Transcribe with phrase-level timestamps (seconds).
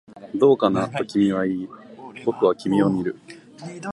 [0.33, 1.69] どうかな、と君は言い、
[2.25, 3.17] 僕は君を見る